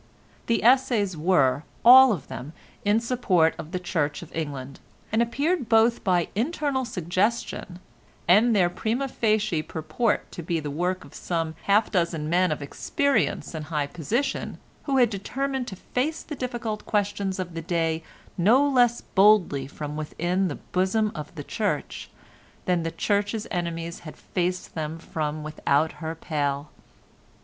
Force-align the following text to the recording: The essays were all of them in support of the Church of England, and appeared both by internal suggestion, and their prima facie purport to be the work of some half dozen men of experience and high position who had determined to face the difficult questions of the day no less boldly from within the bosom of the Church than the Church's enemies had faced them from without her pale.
The 0.47 0.63
essays 0.63 1.15
were 1.15 1.61
all 1.85 2.11
of 2.11 2.27
them 2.27 2.53
in 2.83 2.99
support 2.99 3.53
of 3.59 3.71
the 3.71 3.77
Church 3.79 4.23
of 4.23 4.35
England, 4.35 4.79
and 5.11 5.21
appeared 5.21 5.69
both 5.69 6.03
by 6.03 6.29
internal 6.33 6.85
suggestion, 6.85 7.77
and 8.27 8.55
their 8.55 8.67
prima 8.67 9.07
facie 9.07 9.61
purport 9.61 10.31
to 10.31 10.41
be 10.41 10.59
the 10.59 10.71
work 10.71 11.05
of 11.05 11.13
some 11.13 11.53
half 11.65 11.91
dozen 11.91 12.31
men 12.31 12.51
of 12.51 12.63
experience 12.63 13.53
and 13.53 13.65
high 13.65 13.85
position 13.85 14.57
who 14.85 14.97
had 14.97 15.11
determined 15.11 15.67
to 15.67 15.75
face 15.75 16.23
the 16.23 16.33
difficult 16.35 16.87
questions 16.87 17.37
of 17.37 17.53
the 17.53 17.61
day 17.61 18.01
no 18.39 18.67
less 18.67 19.01
boldly 19.01 19.67
from 19.67 19.95
within 19.95 20.47
the 20.47 20.55
bosom 20.71 21.11
of 21.13 21.35
the 21.35 21.43
Church 21.43 22.09
than 22.65 22.81
the 22.81 22.89
Church's 22.89 23.45
enemies 23.51 23.99
had 23.99 24.17
faced 24.17 24.73
them 24.73 24.97
from 24.97 25.43
without 25.43 25.91
her 26.01 26.15
pale. 26.15 26.71